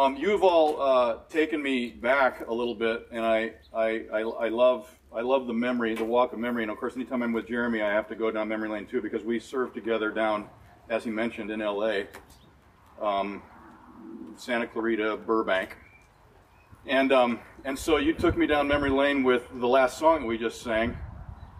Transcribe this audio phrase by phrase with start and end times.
[0.00, 4.48] Um, you've all uh, taken me back a little bit, and I, I, I, I
[4.48, 6.62] love I love the memory, the walk of memory.
[6.62, 9.02] And of course, anytime I'm with Jeremy, I have to go down memory lane too
[9.02, 10.48] because we served together down,
[10.88, 12.06] as he mentioned, in L.A.,
[12.98, 13.42] um,
[14.36, 15.76] Santa Clarita, Burbank,
[16.86, 20.38] and um, and so you took me down memory lane with the last song we
[20.38, 20.96] just sang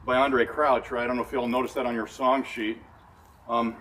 [0.07, 1.04] by Andraé Crouch, right?
[1.04, 2.79] I don't know if you all noticed that on your song sheet.
[3.50, 3.77] Um,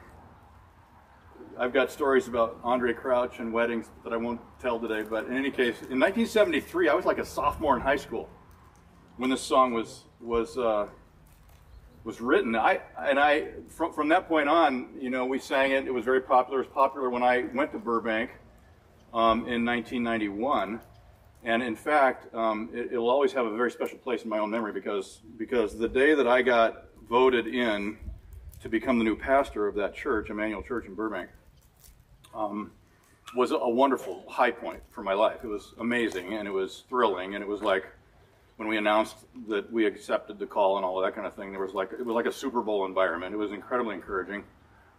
[1.59, 5.35] I've got stories about Andraé Crouch and weddings that I won't tell today, but in
[5.35, 8.29] any case, in 1973, I was like a sophomore in high school
[9.17, 10.87] when this song was was uh,
[12.05, 12.55] was written.
[12.55, 15.85] I and I from from that point on, you know, we sang it.
[15.85, 16.61] It was very popular.
[16.61, 18.31] It was popular when I went to Burbank
[19.13, 20.79] um, in 1991.
[21.43, 24.49] And in fact, um, it, will always have a very special place in my own
[24.49, 27.97] memory because because the day that I got voted in
[28.61, 31.29] to become the new pastor of that church, Emmanuel Church in Burbank,
[32.33, 32.71] um,
[33.35, 35.43] was a wonderful high point for my life.
[35.43, 37.85] It was amazing and it was thrilling and it was like
[38.57, 39.15] when we announced
[39.47, 41.51] that we accepted the call and all of that kind of thing.
[41.51, 43.33] There was like it was like a Super Bowl environment.
[43.33, 44.43] It was incredibly encouraging.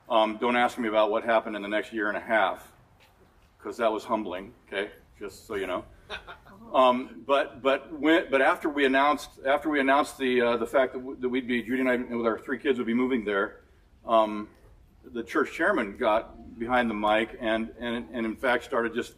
[0.08, 2.66] Um, don't ask me about what happened in the next year and a half
[3.58, 4.52] because that was humbling.
[4.66, 5.84] Okay, just so you know.
[6.74, 10.92] Um, but but when, but after we announced after we announced the uh, the fact
[10.92, 13.24] that, w- that we'd be Judy and I with our three kids would be moving
[13.24, 13.62] there,
[14.06, 14.46] um,
[15.04, 19.14] the church chairman got behind the mic and, and and in fact started just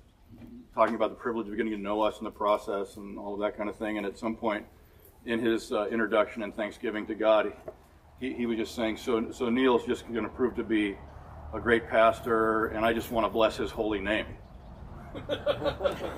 [0.75, 3.41] talking about the privilege of getting to know us in the process and all of
[3.41, 3.99] that kind of thing.
[3.99, 4.65] And at some point
[5.27, 7.53] in his uh, introduction and thanksgiving to God,
[8.21, 10.97] he, he was just saying, so so Neil's just going to prove to be
[11.53, 14.27] a great pastor, and I just want to bless his holy name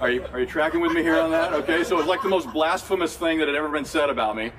[0.01, 1.53] are you are you tracking with me here on that?
[1.53, 4.37] Okay, so it was like the most blasphemous thing that had ever been said about
[4.37, 4.53] me,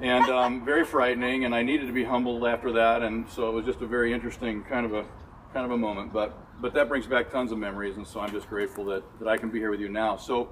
[0.00, 1.44] and um, very frightening.
[1.44, 4.12] And I needed to be humbled after that, and so it was just a very
[4.12, 5.04] interesting kind of a
[5.52, 6.12] kind of a moment.
[6.12, 9.28] But but that brings back tons of memories, and so I'm just grateful that that
[9.28, 10.16] I can be here with you now.
[10.16, 10.50] So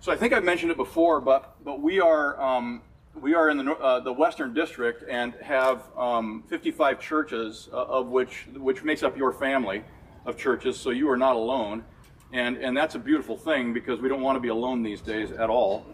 [0.00, 2.40] so I think I've mentioned it before, but but we are.
[2.40, 2.82] Um,
[3.20, 8.06] we are in the, uh, the Western District and have um, 55 churches, uh, of
[8.06, 9.84] which which makes up your family
[10.24, 10.78] of churches.
[10.78, 11.84] So you are not alone.
[12.32, 15.32] And, and that's a beautiful thing because we don't want to be alone these days
[15.32, 15.86] at all.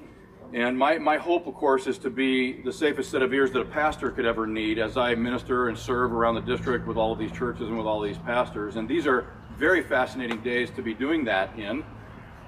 [0.54, 3.60] And my, my hope, of course, is to be the safest set of ears that
[3.60, 7.12] a pastor could ever need as I minister and serve around the district with all
[7.12, 8.76] of these churches and with all these pastors.
[8.76, 11.84] And these are very fascinating days to be doing that in.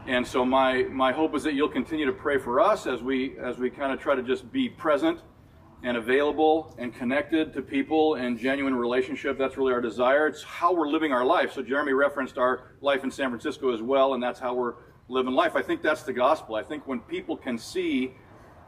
[0.07, 3.39] And so my, my hope is that you'll continue to pray for us as we,
[3.39, 5.21] as we kind of try to just be present
[5.83, 9.39] and available and connected to people and genuine relationship.
[9.39, 10.27] That's really our desire.
[10.27, 11.53] It's how we're living our life.
[11.53, 14.75] So Jeremy referenced our life in San Francisco as well, and that's how we're
[15.09, 15.57] living life.
[15.57, 16.55] I think that's the gospel.
[16.55, 18.15] I think when people can see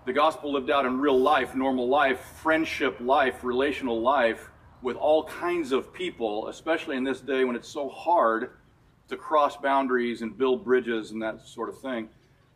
[0.06, 5.24] the gospel lived out in real life, normal life, friendship life, relational life with all
[5.24, 8.50] kinds of people, especially in this day when it's so hard
[9.08, 12.08] to cross boundaries and build bridges and that sort of thing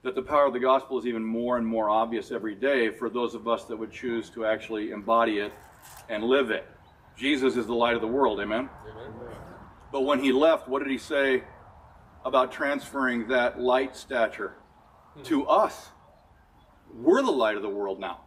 [0.06, 3.10] that the power of the gospel is even more and more obvious every day for
[3.10, 5.52] those of us that would choose to actually embody it
[6.08, 6.64] and live it.
[7.16, 8.70] Jesus is the light of the world, amen?
[8.88, 9.12] amen?
[9.90, 11.42] But when he left, what did he say
[12.24, 14.54] about transferring that light stature
[15.14, 15.22] hmm.
[15.24, 15.88] to us?
[16.94, 18.20] We're the light of the world now.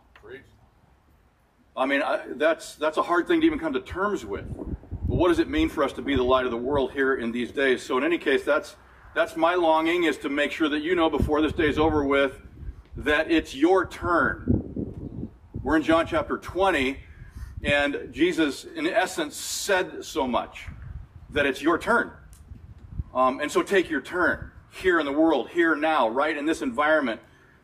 [1.77, 4.45] I mean, I, that's, that's a hard thing to even come to terms with.
[4.53, 7.15] But what does it mean for us to be the light of the world here
[7.15, 7.81] in these days?
[7.81, 8.75] So, in any case, that's
[9.19, 12.05] that's my longing is to make sure that you know before this day is over
[12.05, 12.39] with
[12.95, 15.29] that it's your turn.
[15.61, 16.97] We're in John chapter 20,
[17.61, 20.67] and Jesus, in essence, said so much
[21.31, 22.11] that it's your turn.
[23.13, 26.61] Um, and so take your turn here in the world, here now, right in this
[26.61, 27.19] environment,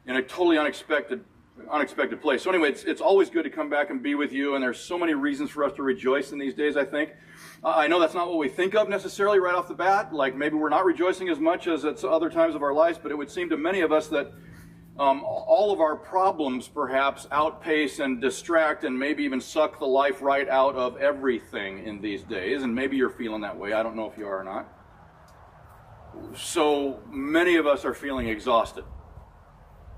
[0.06, 1.24] in a totally unexpected
[1.72, 2.44] unexpected place.
[2.44, 4.78] So anyway, it's, it's always good to come back and be with you, and there's
[4.78, 7.12] so many reasons for us to rejoice in these days, I think.
[7.66, 10.14] Uh, I know that's not what we think of necessarily right off the bat.
[10.14, 13.12] Like maybe we're not rejoicing as much as at other times of our lives, but
[13.12, 14.32] it would seem to many of us that
[15.00, 20.22] um, all of our problems perhaps outpace and distract and maybe even suck the life
[20.22, 22.62] right out of everything in these days.
[22.62, 23.74] And maybe you're feeling that way.
[23.74, 24.72] I don't know if you are or not.
[26.38, 28.84] So many of us are feeling exhausted.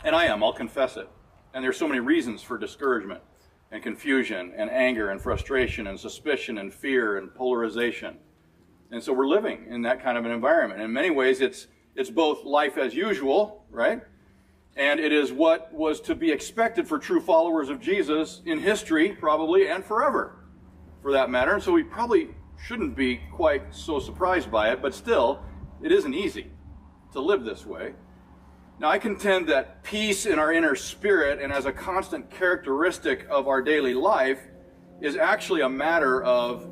[0.06, 1.10] And I am, I'll confess it.
[1.54, 3.22] And there's so many reasons for discouragement
[3.72, 8.18] and confusion and anger and frustration and suspicion and fear and polarization.
[8.92, 10.82] And so we're living in that kind of an environment.
[10.82, 14.02] In many ways, it's, it's both life as usual, right?
[14.78, 19.12] And it is what was to be expected for true followers of Jesus in history,
[19.12, 20.38] probably, and forever,
[21.02, 21.54] for that matter.
[21.54, 22.30] And so we probably
[22.64, 25.44] shouldn't be quite so surprised by it, but still,
[25.84, 26.48] it isn't easy
[27.12, 27.94] to live this way.
[28.80, 33.48] Now, I contend that peace in our inner spirit and as a constant characteristic of
[33.48, 34.40] our daily life
[35.02, 36.70] is actually a matter of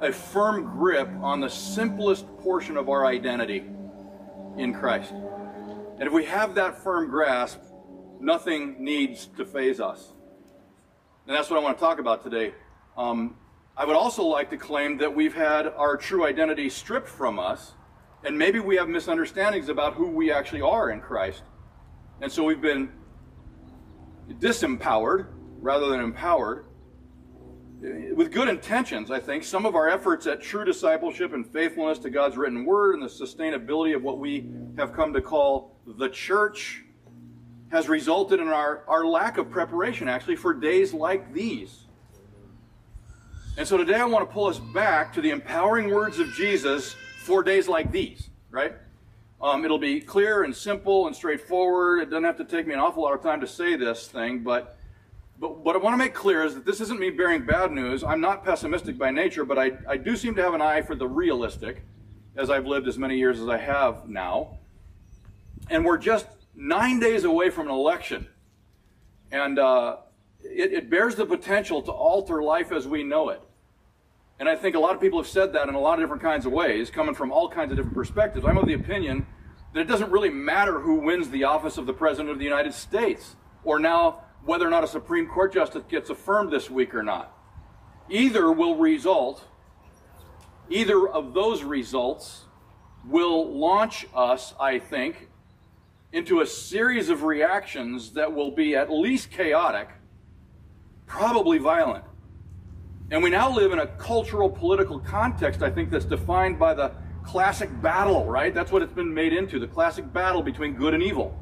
[0.00, 3.62] a firm grip on the simplest portion of our identity
[4.56, 5.12] in Christ.
[5.12, 7.60] And if we have that firm grasp,
[8.20, 10.12] nothing needs to faze us.
[11.26, 12.54] And that's what I want to talk about today.
[12.96, 13.36] Um,
[13.76, 17.72] I would also like to claim that we've had our true identity stripped from us,
[18.24, 21.42] and maybe we have misunderstandings about who we actually are in Christ.
[22.20, 22.90] And so we've been
[24.40, 25.26] disempowered
[25.60, 26.66] rather than empowered.
[27.84, 31.98] Eh, with good intentions, I think, some of our efforts at true discipleship and faithfulness
[32.00, 34.48] to God's written word and the sustainability of what we
[34.78, 36.82] have come to call the church
[37.70, 41.86] has resulted in our, our lack of preparation, actually, for days like these.
[43.56, 46.96] And so today I want to pull us back to the empowering words of Jesus
[47.24, 48.74] for days like these, right?
[49.40, 52.00] Um, it'll be clear and simple and straightforward.
[52.00, 54.40] It doesn't have to take me an awful lot of time to say this thing,
[54.40, 54.76] but
[55.40, 58.04] but what I want to make clear is that this isn't me bearing bad news.
[58.04, 60.94] I'm not pessimistic by nature, but I, I do seem to have an eye for
[60.94, 61.82] the realistic,
[62.36, 64.58] as I've lived as many years as I have now.
[65.70, 68.28] And we're just nine days away from an election.
[69.32, 69.96] And uh,
[70.40, 73.42] it, it bears the potential to alter life as we know it.
[74.38, 76.22] And I think a lot of people have said that in a lot of different
[76.22, 78.44] kinds of ways, coming from all kinds of different perspectives.
[78.44, 79.26] I'm of the opinion
[79.72, 82.74] that it doesn't really matter who wins the office of the President of the United
[82.74, 87.02] States, or now whether or not a Supreme Court justice gets affirmed this week or
[87.02, 87.32] not.
[88.08, 89.44] Either will result,
[90.68, 92.44] either of those results
[93.06, 95.28] will launch us, I think,
[96.12, 99.88] into a series of reactions that will be at least chaotic,
[101.06, 102.04] probably violent.
[103.14, 106.90] And we now live in a cultural political context, I think, that's defined by the
[107.22, 108.52] classic battle, right?
[108.52, 111.38] That's what it's been made into the classic battle between good and evil.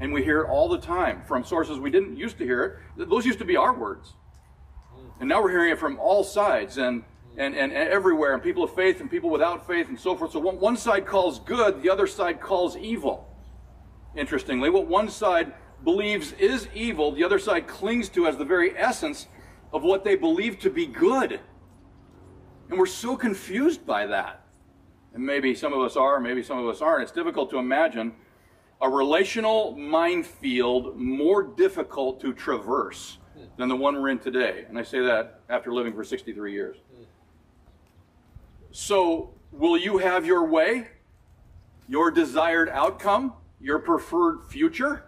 [0.00, 3.08] And we hear it all the time from sources we didn't used to hear it.
[3.08, 4.14] Those used to be our words.
[5.20, 7.04] And now we're hearing it from all sides and,
[7.38, 10.32] and, and, everywhere, and people of faith and people without faith and so forth.
[10.32, 13.32] So one, one side calls good, the other side calls evil.
[14.16, 18.76] Interestingly, what one side believes is evil, the other side clings to as the very
[18.76, 19.28] essence
[19.74, 21.40] of what they believe to be good.
[22.70, 24.46] And we're so confused by that.
[25.12, 27.02] And maybe some of us are, maybe some of us aren't.
[27.02, 28.14] It's difficult to imagine
[28.80, 33.18] a relational minefield more difficult to traverse
[33.56, 34.64] than the one we're in today.
[34.68, 36.76] And I say that after living for 63 years.
[38.70, 40.88] So, will you have your way,
[41.88, 45.04] your desired outcome, your preferred future?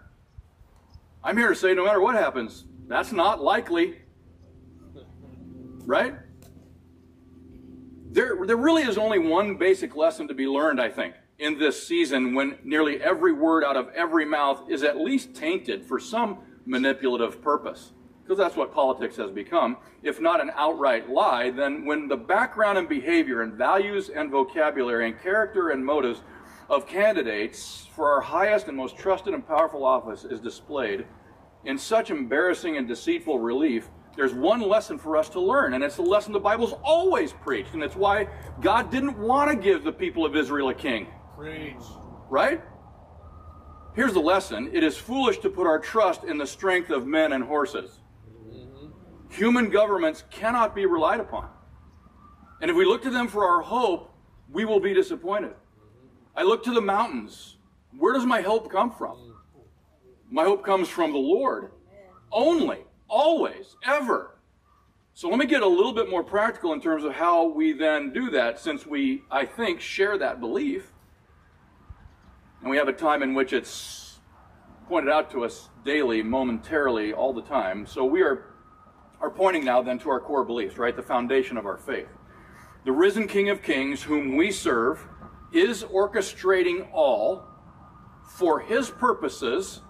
[1.23, 3.97] I'm here to say no matter what happens, that's not likely.
[5.87, 6.15] Right?
[8.11, 11.87] There, there really is only one basic lesson to be learned, I think, in this
[11.87, 16.39] season when nearly every word out of every mouth is at least tainted for some
[16.65, 17.93] manipulative purpose.
[18.21, 19.77] Because that's what politics has become.
[20.03, 25.07] If not an outright lie, then when the background and behavior and values and vocabulary
[25.09, 26.19] and character and motives
[26.69, 31.05] of candidates for our highest and most trusted and powerful office is displayed
[31.63, 35.95] in such embarrassing and deceitful relief, there's one lesson for us to learn, and it's
[35.95, 38.27] the lesson the Bible's always preached, and it's why
[38.59, 41.07] God didn't want to give the people of Israel a king.
[41.37, 41.75] Preach.
[42.27, 42.61] Right?
[43.93, 47.31] Here's the lesson it is foolish to put our trust in the strength of men
[47.33, 47.99] and horses.
[48.49, 48.87] Mm-hmm.
[49.29, 51.49] Human governments cannot be relied upon.
[52.59, 54.11] And if we look to them for our hope,
[54.51, 55.53] we will be disappointed.
[56.35, 57.57] I look to the mountains.
[57.95, 59.35] Where does my hope come from?
[60.31, 61.71] My hope comes from the Lord.
[62.31, 62.86] Only.
[63.09, 64.37] Always, ever.
[65.13, 68.13] So let me get a little bit more practical in terms of how we then
[68.13, 70.91] do that, since we, I think, share that belief.
[72.61, 74.19] And we have a time in which it's
[74.87, 77.85] pointed out to us daily, momentarily, all the time.
[77.85, 78.53] So we are,
[79.19, 80.95] are pointing now then to our core beliefs, right?
[80.95, 82.09] The foundation of our faith.
[82.85, 85.05] The risen King of Kings, whom we serve,
[85.51, 87.45] is orchestrating all
[88.37, 89.81] for his purposes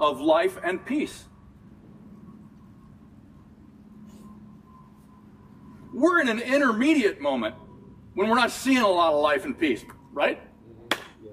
[0.00, 1.24] of life and peace.
[6.06, 7.56] We're in an intermediate moment
[8.14, 10.40] when we're not seeing a lot of life and peace, right?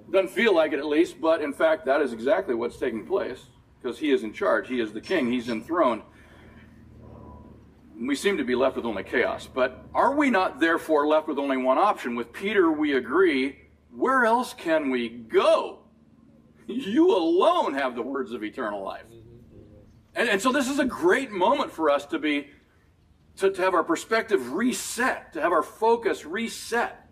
[0.10, 3.46] Doesn't feel like it at least, but in fact, that is exactly what's taking place
[3.80, 4.68] because he is in charge.
[4.68, 6.02] He is the king, he's enthroned.
[8.00, 9.48] We seem to be left with only chaos.
[9.48, 12.16] But are we not therefore left with only one option?
[12.16, 13.60] With Peter, we agree
[13.96, 15.80] where else can we go?
[16.66, 19.04] You alone have the words of eternal life.
[20.16, 22.48] And, and so this is a great moment for us to be
[23.38, 27.08] to, to have our perspective reset, to have our focus reset,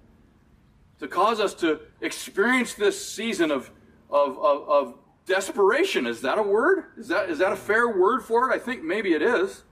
[0.99, 3.71] to cause us to experience this season of,
[4.09, 4.93] of, of, of
[5.25, 6.05] desperation.
[6.05, 6.85] Is that a word?
[6.97, 8.55] Is that, is that a fair word for it?
[8.55, 9.63] I think maybe it is.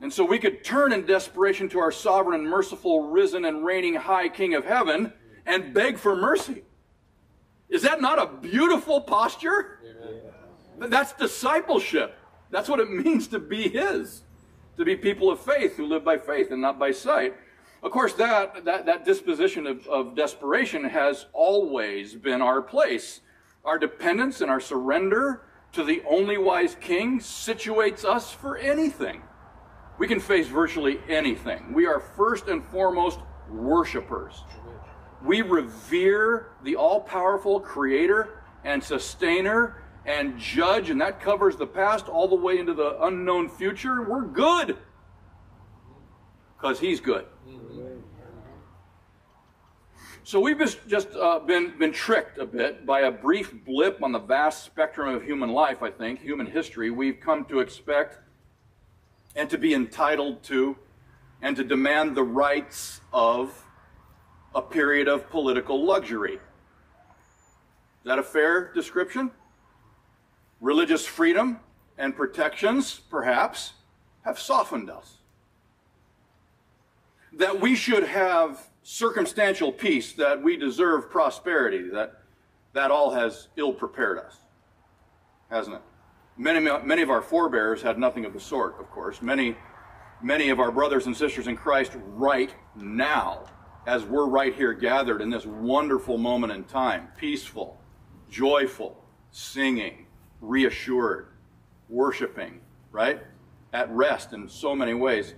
[0.00, 3.94] And so we could turn in desperation to our sovereign and merciful, risen and reigning
[3.94, 5.12] high King of heaven
[5.46, 6.64] and beg for mercy.
[7.68, 9.80] Is that not a beautiful posture?
[10.78, 12.14] That's discipleship.
[12.50, 14.22] That's what it means to be His,
[14.76, 17.34] to be people of faith who live by faith and not by sight.
[17.82, 23.20] Of course, that, that, that disposition of, of desperation has always been our place.
[23.64, 25.42] Our dependence and our surrender
[25.72, 29.22] to the only wise King situates us for anything.
[29.98, 31.72] We can face virtually anything.
[31.72, 34.44] We are first and foremost worshipers.
[35.22, 42.08] We revere the all powerful creator and sustainer and judge, and that covers the past
[42.08, 44.02] all the way into the unknown future.
[44.02, 44.78] We're good
[46.56, 47.26] because he's good.
[50.22, 50.58] So we've
[50.88, 55.14] just uh, been, been tricked a bit by a brief blip on the vast spectrum
[55.14, 56.90] of human life, I think, human history.
[56.90, 58.18] We've come to expect
[59.36, 60.76] and to be entitled to
[61.42, 63.64] and to demand the rights of
[64.54, 66.34] a period of political luxury.
[66.34, 66.40] Is
[68.04, 69.30] that a fair description?
[70.60, 71.60] Religious freedom
[71.98, 73.74] and protections, perhaps,
[74.24, 75.18] have softened us.
[77.32, 82.22] That we should have circumstantial peace, that we deserve prosperity, that
[82.76, 84.36] that all has ill prepared us,
[85.50, 85.82] hasn't it?
[86.36, 89.22] Many, many of our forebears had nothing of the sort, of course.
[89.22, 89.56] Many,
[90.22, 93.46] many of our brothers and sisters in Christ right now,
[93.86, 97.80] as we're right here gathered in this wonderful moment in time, peaceful,
[98.28, 100.05] joyful, singing,
[100.46, 101.28] reassured,
[101.88, 102.60] worshiping,
[102.92, 103.20] right?
[103.72, 105.34] At rest in so many ways.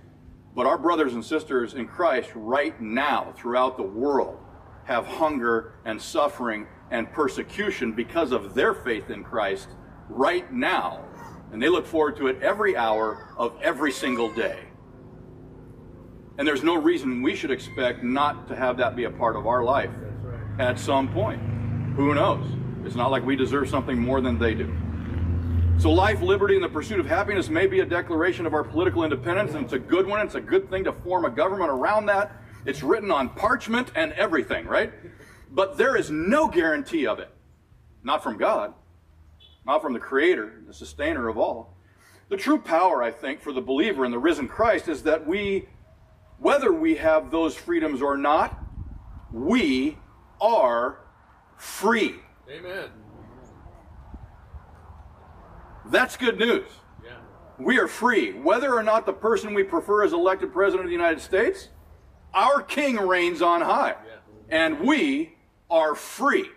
[0.55, 4.39] But our brothers and sisters in Christ right now throughout the world
[4.85, 9.69] have hunger and suffering and persecution because of their faith in Christ
[10.09, 11.05] right now.
[11.51, 14.59] And they look forward to it every hour of every single day.
[16.37, 19.45] And there's no reason we should expect not to have that be a part of
[19.45, 19.89] our life
[20.23, 20.59] right.
[20.59, 21.41] at some point.
[21.95, 22.45] Who knows?
[22.85, 24.73] It's not like we deserve something more than they do.
[25.79, 29.03] So, life, liberty, and the pursuit of happiness may be a declaration of our political
[29.03, 30.19] independence, and it's a good one.
[30.19, 32.31] It's a good thing to form a government around that.
[32.65, 34.91] It's written on parchment and everything, right?
[35.51, 37.29] But there is no guarantee of it.
[38.03, 38.73] Not from God
[39.69, 41.77] not from the Creator, the sustainer of all.
[42.29, 45.69] The true power, I think, for the believer in the risen Christ is that we,
[46.39, 48.57] whether we have those freedoms or not,
[49.31, 49.99] we
[50.41, 51.01] are
[51.57, 52.15] free.
[52.49, 52.89] Amen.
[55.89, 56.69] That's good news.
[57.03, 57.11] Yeah.
[57.57, 58.33] We are free.
[58.33, 61.69] Whether or not the person we prefer is elected president of the United States,
[62.33, 63.95] our king reigns on high.
[64.05, 64.15] Yeah.
[64.49, 65.35] And we
[65.69, 66.49] are free.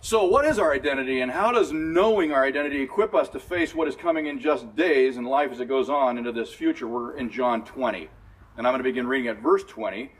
[0.00, 3.74] So, what is our identity, and how does knowing our identity equip us to face
[3.74, 6.86] what is coming in just days and life as it goes on into this future?
[6.86, 8.08] We're in John 20.
[8.56, 10.12] And I'm going to begin reading at verse 20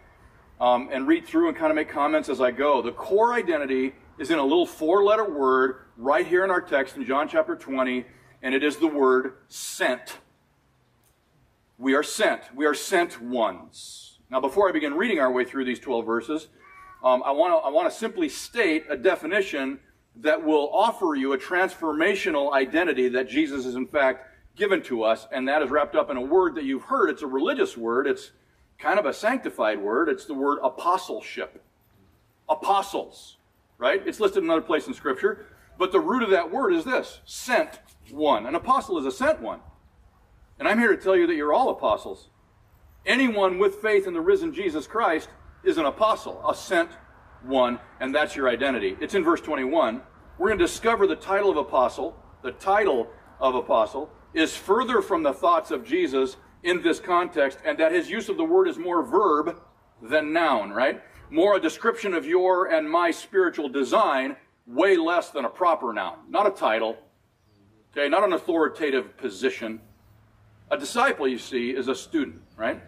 [0.61, 2.82] um, and read through and kind of make comments as I go.
[2.82, 6.96] The core identity is in a little four letter word right here in our text
[6.96, 8.04] in John chapter 20,
[8.42, 10.18] and it is the word sent.
[11.78, 12.42] We are sent.
[12.54, 14.18] We are sent ones.
[14.30, 16.48] Now, before I begin reading our way through these 12 verses,
[17.02, 19.78] um, I want to I want to simply state a definition
[20.16, 25.28] that will offer you a transformational identity that Jesus is in fact given to us,
[25.32, 27.08] and that is wrapped up in a word that you've heard.
[27.08, 28.08] It's a religious word.
[28.08, 28.32] It's
[28.78, 30.08] kind of a sanctified word.
[30.08, 31.62] It's the word apostleship.
[32.48, 33.38] Apostles,
[33.78, 34.02] right?
[34.06, 35.47] It's listed another place in Scripture,
[35.78, 37.80] but the root of that word is this: sent
[38.11, 38.47] one.
[38.47, 39.61] An apostle is a sent one.
[40.58, 42.28] And I'm here to tell you that you're all apostles.
[43.06, 45.28] Anyone with faith in the risen Jesus Christ
[45.64, 46.90] is an apostle, a sent
[47.44, 48.97] one, and that's your identity.
[49.00, 50.02] It's in verse 21.
[50.37, 52.16] We're going to discover the title of apostle.
[52.42, 53.08] The title
[53.40, 58.11] of apostle is further from the thoughts of Jesus in this context, and that his
[58.11, 59.61] use of the word is more verb
[60.02, 61.00] than noun, right?
[61.30, 66.18] More a description of your and my spiritual design, way less than a proper noun.
[66.28, 66.97] Not a title,
[67.92, 69.80] okay, not an authoritative position.
[70.70, 72.82] A disciple, you see, is a student, right?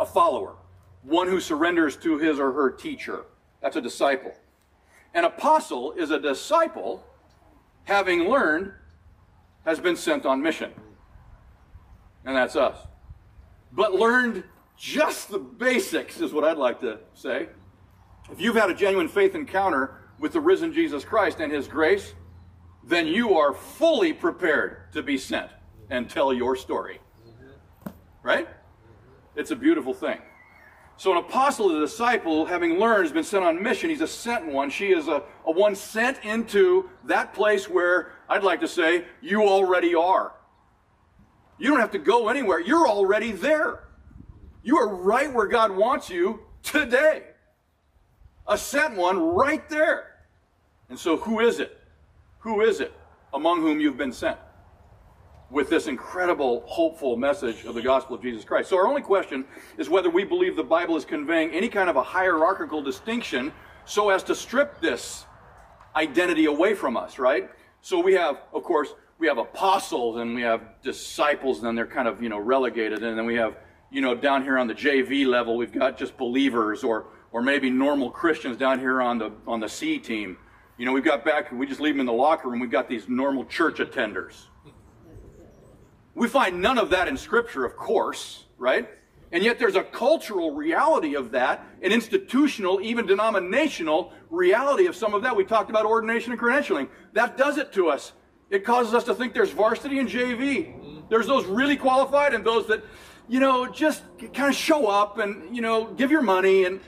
[0.00, 0.56] A follower
[1.02, 3.24] one who surrenders to his or her teacher.
[3.62, 4.32] That's a disciple.
[5.14, 7.04] An apostle is a disciple
[7.84, 8.72] having learned
[9.64, 10.72] has been sent on mission.
[12.24, 12.86] And that's us.
[13.72, 14.44] But learned
[14.78, 17.48] just the basics, is what I'd like to say.
[18.30, 22.14] If you've had a genuine faith encounter with the risen Jesus Christ and his grace,
[22.84, 25.50] then you are fully prepared to be sent
[25.90, 27.00] and tell your story.
[28.22, 28.48] Right?
[29.34, 30.20] It's a beautiful thing.
[30.96, 33.88] So an apostle a disciple, having learned, has been sent on mission.
[33.88, 34.68] He's a sent one.
[34.68, 39.42] She is a, a one sent into that place where I'd like to say you
[39.42, 40.32] already are.
[41.56, 42.60] You don't have to go anywhere.
[42.60, 43.87] You're already there.
[44.68, 47.22] You are right where God wants you today.
[48.46, 50.18] a sent one right there.
[50.90, 51.80] And so, who is it?
[52.40, 52.92] Who is it
[53.32, 54.36] among whom you've been sent?
[55.50, 58.68] With this incredible, hopeful message of the gospel of Jesus Christ.
[58.68, 59.46] So, our only question
[59.78, 63.50] is whether we believe the Bible is conveying any kind of a hierarchical distinction
[63.86, 65.24] so as to strip this
[65.96, 67.50] identity away from us, right?
[67.80, 71.86] So, we have, of course, we have apostles and we have disciples, and then they're
[71.86, 73.02] kind of, you know, relegated.
[73.02, 73.56] And then we have,
[73.90, 77.70] you know, down here on the JV level, we've got just believers or, or maybe
[77.70, 80.36] normal Christians down here on the, on the C team.
[80.76, 82.88] You know, we've got back, we just leave them in the locker room, we've got
[82.88, 84.44] these normal church attenders.
[86.14, 88.88] We find none of that in Scripture, of course, right?
[89.30, 95.14] And yet there's a cultural reality of that, an institutional, even denominational reality of some
[95.14, 95.36] of that.
[95.36, 96.88] We talked about ordination and credentialing.
[97.12, 98.12] That does it to us.
[98.50, 101.08] It causes us to think there's varsity and JV.
[101.10, 102.82] There's those really qualified and those that,
[103.28, 106.80] you know, just kind of show up and, you know, give your money and,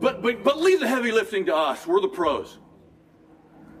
[0.00, 1.86] but, but, but leave the heavy lifting to us.
[1.86, 2.58] We're the pros.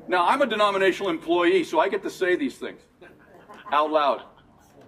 [0.08, 2.80] Now, I'm a denominational employee, so I get to say these things
[3.72, 4.22] out loud.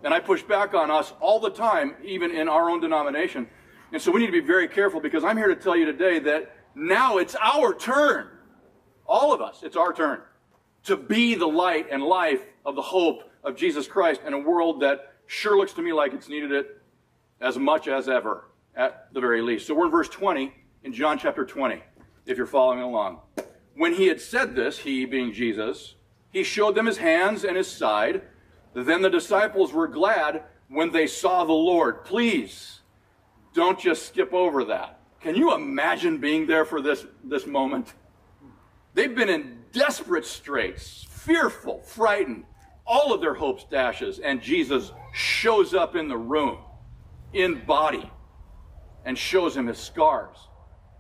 [0.02, 3.46] And I push back on us all the time, even in our own denomination.
[3.92, 6.18] And so we need to be very careful because I'm here to tell you today
[6.20, 8.28] that now it's our turn.
[9.06, 10.22] All of us, it's our turn
[10.84, 14.80] to be the light and life of the hope of Jesus Christ in a world
[14.80, 16.81] that sure looks to me like it's needed it
[17.42, 18.44] as much as ever,
[18.76, 19.66] at the very least.
[19.66, 21.82] So we're in verse 20 in John chapter 20,
[22.24, 23.18] if you're following along.
[23.74, 25.96] When he had said this, he being Jesus,
[26.30, 28.22] he showed them his hands and his side.
[28.74, 32.04] Then the disciples were glad when they saw the Lord.
[32.04, 32.80] Please,
[33.54, 35.00] don't just skip over that.
[35.20, 37.92] Can you imagine being there for this, this moment?
[38.94, 42.44] They've been in desperate straits, fearful, frightened,
[42.86, 46.58] all of their hopes dashes, and Jesus shows up in the room,
[47.32, 48.10] in body,
[49.04, 50.36] and shows him his scars.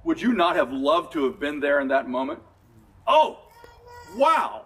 [0.04, 2.40] Would you not have loved to have been there in that moment?
[3.06, 3.40] Oh,
[4.16, 4.64] wow!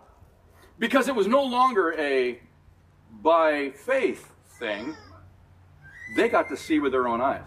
[0.79, 2.41] Because it was no longer a
[3.23, 4.95] by faith thing,
[6.17, 7.43] they got to see with their own eyes.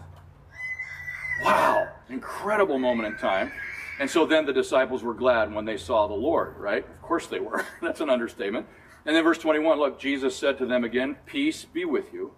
[1.43, 1.87] Wow!
[2.09, 3.51] Incredible moment in time.
[3.99, 6.85] And so then the disciples were glad when they saw the Lord, right?
[6.85, 7.65] Of course they were.
[7.81, 8.65] That's an understatement.
[9.05, 12.33] And then verse 21, look, Jesus said to them again, Peace be with you,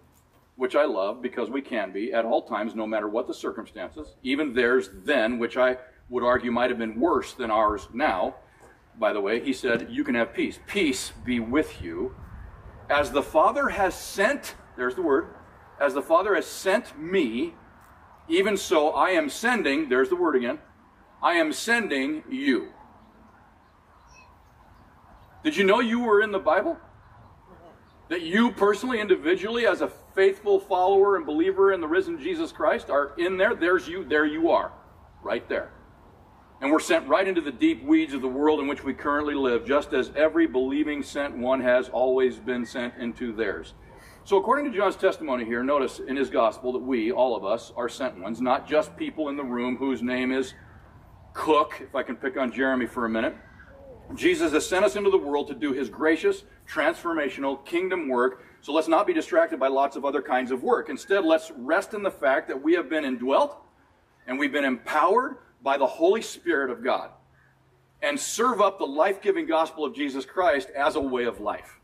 [0.56, 4.14] which I love because we can be at all times, no matter what the circumstances,
[4.22, 8.36] even theirs then, which I would argue might have been worse than ours now.
[8.98, 10.58] By the way, he said, You can have peace.
[10.66, 12.14] Peace be with you.
[12.90, 15.34] As the Father has sent, there's the word,
[15.80, 17.54] as the Father has sent me,
[18.28, 20.58] even so I am sending, there's the word again,
[21.22, 22.68] I am sending you.
[25.42, 26.78] Did you know you were in the Bible?
[28.12, 32.90] That you personally, individually, as a faithful follower and believer in the risen Jesus Christ,
[32.90, 33.54] are in there?
[33.54, 34.70] There's you, there you are,
[35.22, 35.70] right there.
[36.60, 39.32] And we're sent right into the deep weeds of the world in which we currently
[39.32, 43.72] live, just as every believing sent one has always been sent into theirs.
[44.24, 47.72] So, according to John's testimony here, notice in his gospel that we, all of us,
[47.78, 50.52] are sent ones, not just people in the room whose name is
[51.32, 53.34] Cook, if I can pick on Jeremy for a minute.
[54.14, 58.44] Jesus has sent us into the world to do his gracious, transformational kingdom work.
[58.60, 60.88] So let's not be distracted by lots of other kinds of work.
[60.88, 63.56] Instead, let's rest in the fact that we have been indwelt
[64.26, 67.10] and we've been empowered by the Holy Spirit of God
[68.02, 71.78] and serve up the life giving gospel of Jesus Christ as a way of life.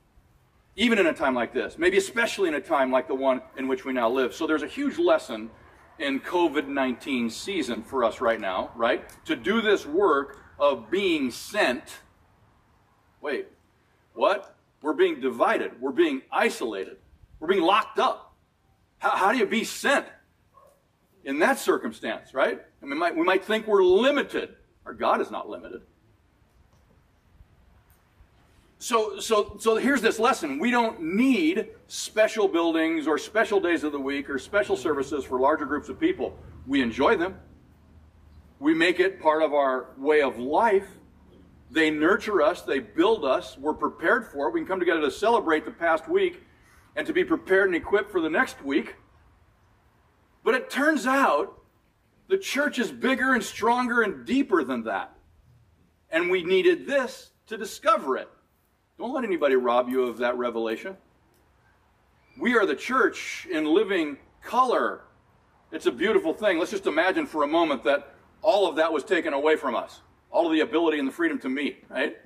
[0.77, 3.69] Even in a time like this, maybe especially in a time like the one in
[3.69, 4.35] which we now live.
[4.35, 5.51] So there's a huge lesson
[5.99, 9.05] in COVID 19 season for us right now, right?
[9.27, 11.99] To do this work of being sent.
[13.29, 13.47] Wait,
[14.15, 14.57] what?
[14.81, 15.79] We're being divided.
[15.83, 16.97] We're being isolated.
[17.41, 18.35] We're being locked up.
[19.01, 20.07] How, how do you be sent
[21.25, 22.59] in that circumstance, right?
[22.81, 24.57] And we might, we might think we're limited.
[24.87, 25.83] Our God is not limited.
[28.79, 30.59] So, so, so here's this lesson.
[30.59, 35.39] We don't need special buildings or special days of the week or special services for
[35.39, 36.35] larger groups of people.
[36.67, 37.35] We enjoy them.
[38.59, 40.89] We make it part of our way of life.
[41.71, 44.55] They nurture us, they build us, we're prepared for it.
[44.55, 46.43] We can come together to celebrate the past week
[46.97, 48.97] and to be prepared and equipped for the next week.
[50.45, 51.61] But it turns out
[52.29, 55.15] the church is bigger and stronger and deeper than that.
[56.11, 58.29] And we needed this to discover it.
[58.99, 60.97] Don't let anybody rob you of that revelation.
[62.39, 65.03] We are the church in living color.
[65.71, 66.59] It's a beautiful thing.
[66.59, 70.01] Let's just imagine for a moment that all of that was taken away from us.
[70.31, 72.17] All of the ability and the freedom to meet, right?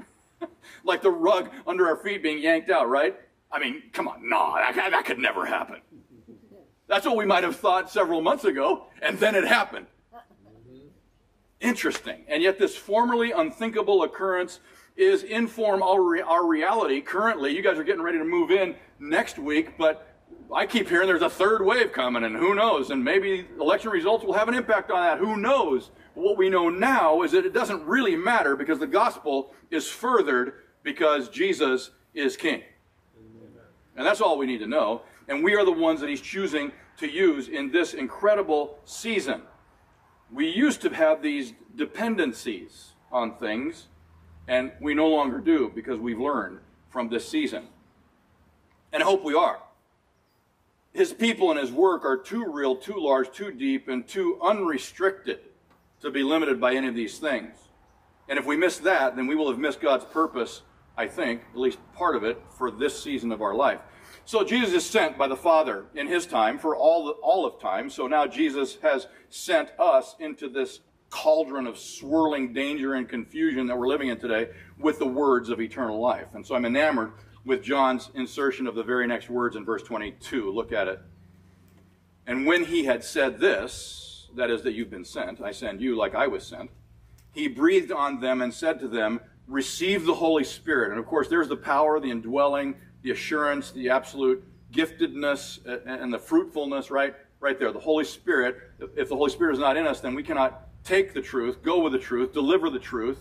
[0.84, 3.16] like the rug under our feet being yanked out, right?
[3.50, 5.80] I mean, come on, no, that, that could never happen.
[6.88, 9.86] That's what we might have thought several months ago, and then it happened.
[11.60, 12.24] Interesting.
[12.28, 14.58] And yet, this formerly unthinkable occurrence
[14.96, 17.54] is in form our reality currently.
[17.54, 20.08] You guys are getting ready to move in next week, but
[20.54, 22.90] I keep hearing there's a third wave coming, and who knows?
[22.90, 25.18] And maybe election results will have an impact on that.
[25.18, 25.90] Who knows?
[26.14, 30.54] What we know now is that it doesn't really matter because the gospel is furthered
[30.82, 32.62] because Jesus is king.
[33.96, 35.02] And that's all we need to know.
[35.28, 39.42] And we are the ones that he's choosing to use in this incredible season.
[40.30, 43.88] We used to have these dependencies on things,
[44.48, 47.68] and we no longer do because we've learned from this season.
[48.92, 49.60] And I hope we are.
[50.92, 55.40] His people and his work are too real, too large, too deep, and too unrestricted
[56.02, 57.56] to be limited by any of these things.
[58.28, 60.62] And if we miss that, then we will have missed God's purpose,
[60.96, 63.80] I think, at least part of it, for this season of our life.
[64.24, 67.90] So Jesus is sent by the Father in his time for all, all of time.
[67.90, 73.76] So now Jesus has sent us into this cauldron of swirling danger and confusion that
[73.76, 76.28] we're living in today with the words of eternal life.
[76.34, 77.12] And so I'm enamored
[77.44, 80.50] with John's insertion of the very next words in verse 22.
[80.50, 81.00] Look at it.
[82.26, 85.96] And when he had said this, that is, that you've been sent, I send you
[85.96, 86.70] like I was sent,
[87.32, 90.90] he breathed on them and said to them, Receive the Holy Spirit.
[90.90, 94.42] And of course, there's the power, the indwelling, the assurance, the absolute
[94.72, 97.14] giftedness, and the fruitfulness, right?
[97.40, 97.72] Right there.
[97.72, 98.56] The Holy Spirit.
[98.96, 101.80] If the Holy Spirit is not in us, then we cannot take the truth, go
[101.80, 103.18] with the truth, deliver the truth,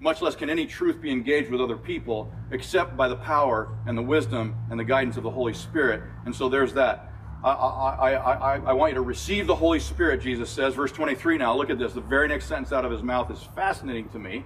[0.00, 3.98] much less can any truth be engaged with other people except by the power and
[3.98, 6.02] the wisdom and the guidance of the Holy Spirit.
[6.24, 7.12] And so there's that.
[7.44, 10.74] I, I, I, I, want you to receive the Holy Spirit, Jesus says.
[10.74, 11.92] Verse 23 now, look at this.
[11.92, 14.44] The very next sentence out of his mouth is fascinating to me.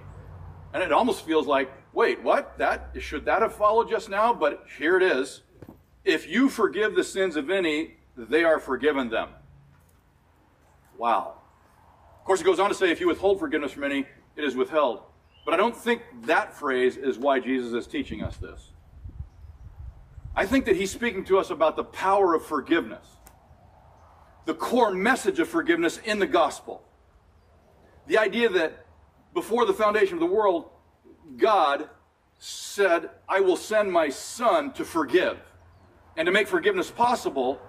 [0.73, 2.57] And it almost feels like, wait, what?
[2.59, 4.33] That should that have followed just now?
[4.33, 5.41] But here it is.
[6.05, 9.29] If you forgive the sins of any, they are forgiven them.
[10.97, 11.35] Wow.
[12.19, 14.55] Of course, it goes on to say, if you withhold forgiveness from any, it is
[14.55, 15.01] withheld.
[15.45, 18.72] But I don't think that phrase is why Jesus is teaching us this.
[20.35, 23.05] I think that he's speaking to us about the power of forgiveness,
[24.45, 26.83] the core message of forgiveness in the gospel.
[28.07, 28.85] The idea that
[29.33, 30.69] before the foundation of the world,
[31.37, 31.89] God
[32.39, 35.37] said, I will send my son to forgive
[36.17, 37.61] and to make forgiveness possible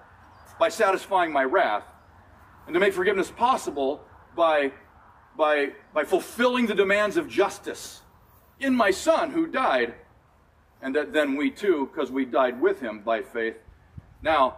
[0.59, 1.83] by satisfying my wrath
[2.65, 4.01] and to make forgiveness possible
[4.35, 4.71] by
[5.37, 8.01] by, by fulfilling the demands of justice
[8.59, 9.95] in my son who died.
[10.81, 13.57] And that then we too, because we died with him by faith,
[14.21, 14.57] now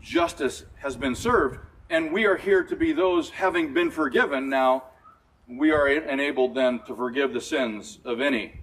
[0.00, 1.58] justice has been served.
[1.90, 4.48] And we are here to be those having been forgiven.
[4.48, 4.84] Now
[5.48, 8.60] we are enabled then to forgive the sins of any.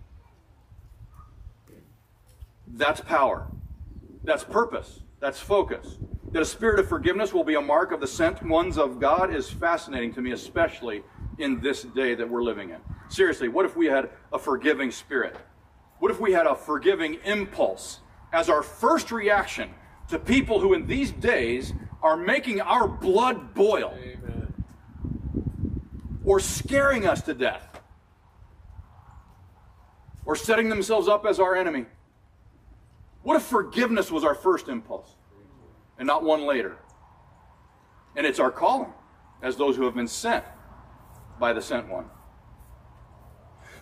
[2.68, 3.48] That's power.
[4.24, 5.02] That's purpose.
[5.20, 5.98] That's focus.
[6.32, 9.34] That a spirit of forgiveness will be a mark of the sent ones of God
[9.34, 11.04] is fascinating to me, especially
[11.38, 12.78] in this day that we're living in.
[13.10, 15.36] Seriously, what if we had a forgiving spirit?
[16.00, 18.00] What if we had a forgiving impulse
[18.32, 19.70] as our first reaction
[20.10, 24.54] to people who in these days are making our blood boil Amen.
[26.24, 27.82] or scaring us to death
[30.26, 31.86] or setting themselves up as our enemy?
[33.24, 35.16] What if forgiveness was our first impulse
[35.98, 36.78] and not one later?
[38.16, 38.94] And it's our calling
[39.42, 40.44] as those who have been sent
[41.40, 42.06] by the sent one.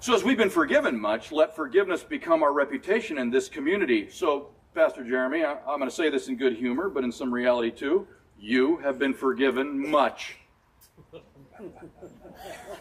[0.05, 4.07] So, as we've been forgiven much, let forgiveness become our reputation in this community.
[4.07, 7.33] So, Pastor Jeremy, I, am going to say this in good humor, but in some
[7.33, 8.07] reality too.
[8.37, 10.37] You have been forgiven much.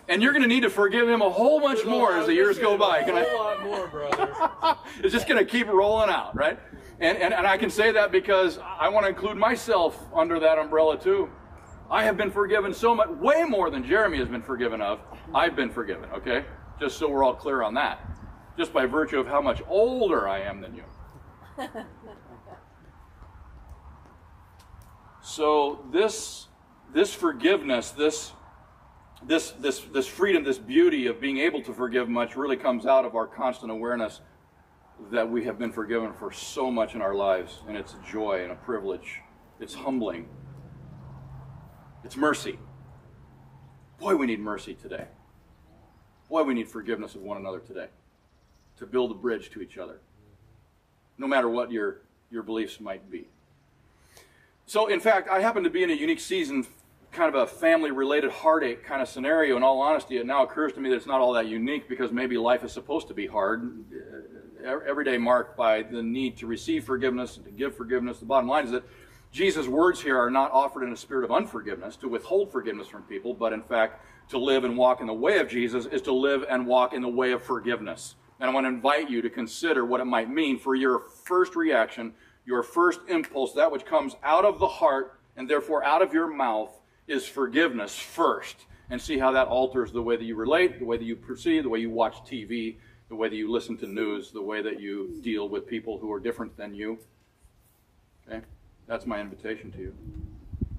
[0.07, 2.59] And you're going to need to forgive him a whole bunch more as the years
[2.59, 3.03] go by.
[3.05, 3.55] Can a whole I?
[3.55, 4.77] lot more, brother.
[5.03, 6.61] it's just going to keep rolling out, right?
[7.01, 10.59] And, and, and I can say that because I want to include myself under that
[10.59, 11.31] umbrella too.
[11.91, 15.01] I have been forgiven so much, way more than Jeremy has been forgiven of.
[15.35, 16.45] I've been forgiven, okay?
[16.81, 18.01] Just so we're all clear on that.
[18.57, 20.85] Just by virtue of how much older I am than you.
[25.23, 26.49] so this
[26.93, 28.33] this forgiveness, this
[29.27, 33.05] this this this freedom, this beauty of being able to forgive much really comes out
[33.05, 34.21] of our constant awareness
[35.11, 38.43] that we have been forgiven for so much in our lives, and it's a joy
[38.43, 39.21] and a privilege.
[39.61, 40.29] It's humbling.
[42.05, 42.59] It's mercy.
[43.99, 45.07] Boy, we need mercy today.
[46.29, 47.89] Boy, we need forgiveness of one another today
[48.79, 49.99] to build a bridge to each other,
[51.19, 51.99] no matter what your,
[52.31, 53.27] your beliefs might be.
[54.67, 56.67] So, in fact, I happen to be in a unique season,
[57.13, 59.57] kind of a family related heartache kind of scenario.
[59.57, 62.11] In all honesty, it now occurs to me that it's not all that unique because
[62.11, 63.85] maybe life is supposed to be hard.
[64.67, 68.19] Uh, every day marked by the need to receive forgiveness and to give forgiveness.
[68.19, 68.85] The bottom line is that
[69.31, 73.03] Jesus' words here are not offered in a spirit of unforgiveness, to withhold forgiveness from
[73.03, 76.13] people, but in fact, to live and walk in the way of Jesus is to
[76.13, 78.17] live and walk in the way of forgiveness.
[78.41, 81.55] And I want to invite you to consider what it might mean for your first
[81.57, 86.13] reaction, your first impulse, that which comes out of the heart and therefore out of
[86.13, 86.71] your mouth
[87.07, 88.67] is forgiveness first.
[88.91, 91.63] And see how that alters the way that you relate, the way that you perceive,
[91.63, 92.77] the way you watch TV,
[93.09, 96.13] the way that you listen to news, the way that you deal with people who
[96.13, 96.99] are different than you.
[98.29, 98.43] Okay?
[98.87, 99.95] That's my invitation to you.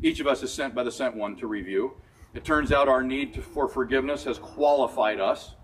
[0.04, 1.94] Each of us is sent by the sent one to review.
[2.36, 5.56] It turns out our need for forgiveness has qualified us.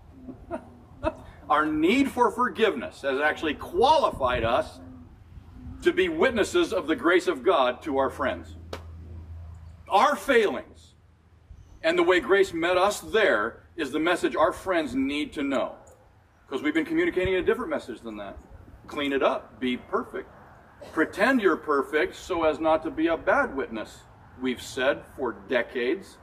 [1.50, 4.80] our need for forgiveness has actually qualified us
[5.82, 8.56] to be witnesses of the grace of God to our friends.
[9.90, 10.94] Our failings
[11.82, 15.74] and the way grace met us there is the message our friends need to know.
[16.46, 18.38] Because we've been communicating a different message than that.
[18.86, 20.30] Clean it up, be perfect.
[20.92, 23.98] Pretend you're perfect so as not to be a bad witness,
[24.40, 26.16] we've said for decades.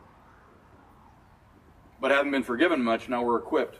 [2.01, 3.79] But haven't been forgiven much, now we're equipped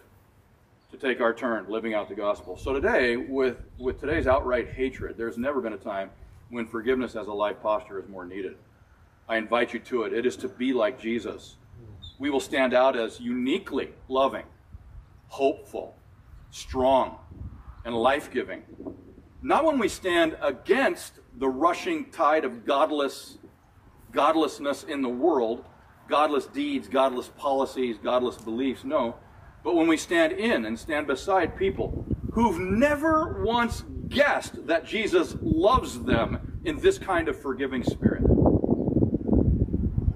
[0.92, 2.58] to take our turn living out the gospel.
[2.58, 6.10] So today, with, with today's outright hatred, there's never been a time
[6.50, 8.58] when forgiveness as a life posture is more needed.
[9.28, 10.14] I invite you to it.
[10.14, 11.56] It is to be like Jesus.
[12.18, 14.46] We will stand out as uniquely loving,
[15.28, 15.96] hopeful,
[16.50, 17.20] strong,
[17.86, 18.64] and life giving.
[19.42, 23.38] Not when we stand against the rushing tide of godless,
[24.12, 25.64] godlessness in the world,
[26.10, 28.84] godless deeds, godless policies, godless beliefs.
[28.84, 29.16] No.
[29.64, 35.36] But when we stand in and stand beside people who've never once guessed that Jesus
[35.42, 38.24] loves them in this kind of forgiving spirit,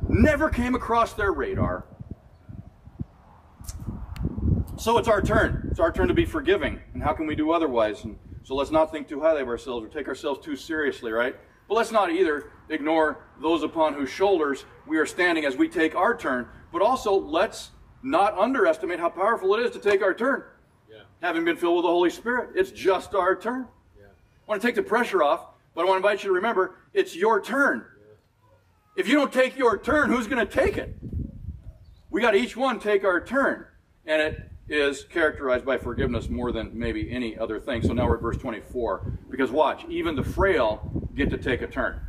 [0.10, 1.86] never came across their radar,
[4.78, 5.68] so it's our turn.
[5.72, 6.80] It's our turn to be forgiving.
[6.94, 8.04] And how can we do otherwise?
[8.04, 11.36] And so let's not think too highly of ourselves or take ourselves too seriously, right?
[11.70, 15.96] But let's not either ignore those upon whose shoulders we are standing as we take
[15.96, 17.72] our turn, but also let's
[18.04, 20.44] not underestimate how powerful it is to take our turn.
[20.90, 21.04] Yeah.
[21.22, 23.68] Having been filled with the Holy Spirit, it's just our turn.
[23.98, 24.06] Yeah.
[24.08, 26.76] I want to take the pressure off, but I want to invite you to remember
[26.94, 27.86] it's your turn.
[28.00, 29.02] Yeah.
[29.02, 30.96] If you don't take your turn, who's going to take it?
[32.10, 33.66] We got to each one take our turn.
[34.06, 37.82] And it is characterized by forgiveness more than maybe any other thing.
[37.82, 39.20] So now we're at verse 24.
[39.30, 42.00] Because watch, even the frail get to take a turn.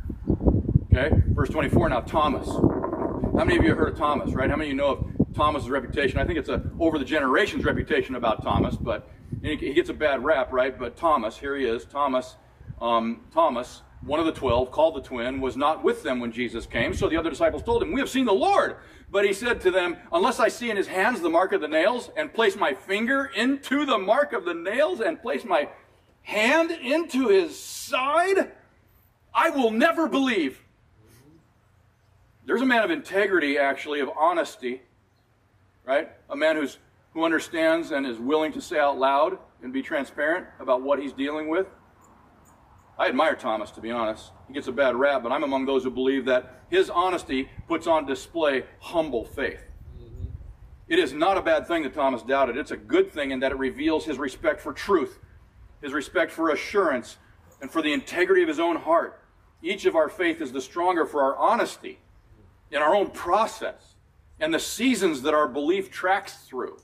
[0.95, 1.13] Okay?
[1.27, 2.47] Verse 24 now, Thomas.
[2.47, 4.49] How many of you have heard of Thomas, right?
[4.49, 6.19] How many of you know of Thomas's reputation?
[6.19, 9.09] I think it's a over the generations reputation about Thomas, but
[9.41, 10.77] he gets a bad rap, right?
[10.79, 12.37] But Thomas, here he is, Thomas,
[12.79, 16.65] um, Thomas, one of the twelve, called the twin, was not with them when Jesus
[16.65, 16.93] came.
[16.93, 18.77] So the other disciples told him, We have seen the Lord.
[19.11, 21.67] But he said to them, Unless I see in his hands the mark of the
[21.67, 25.67] nails, and place my finger into the mark of the nails, and place my
[26.21, 28.53] hand into his side,
[29.33, 30.61] I will never believe.
[32.45, 34.81] There's a man of integrity, actually, of honesty,
[35.85, 36.11] right?
[36.29, 36.77] A man who's
[37.15, 41.13] who understands and is willing to say out loud and be transparent about what he's
[41.13, 41.65] dealing with.
[42.99, 44.31] I admire Thomas, to be honest.
[44.49, 47.87] He gets a bad rap, but I'm among those who believe that his honesty puts
[47.87, 49.63] on display humble faith.
[49.97, 50.25] Mm-hmm.
[50.89, 52.57] It is not a bad thing that Thomas doubted.
[52.57, 55.19] It's a good thing in that it reveals his respect for truth,
[55.81, 57.17] his respect for assurance,
[57.61, 59.23] and for the integrity of his own heart.
[59.61, 61.99] Each of our faith is the stronger for our honesty
[62.71, 63.95] in our own process
[64.39, 66.77] and the seasons that our belief tracks through.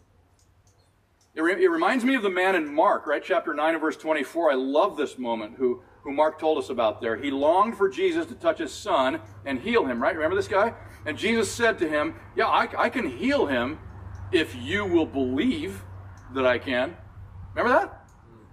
[1.33, 3.23] It, re- it reminds me of the man in Mark, right?
[3.23, 4.51] Chapter 9 and verse 24.
[4.51, 7.15] I love this moment, who who Mark told us about there.
[7.15, 10.15] He longed for Jesus to touch his son and heal him, right?
[10.15, 10.73] Remember this guy?
[11.05, 13.79] And Jesus said to him, Yeah, I, I can heal him
[14.31, 15.83] if you will believe
[16.33, 16.95] that I can.
[17.53, 18.07] Remember that?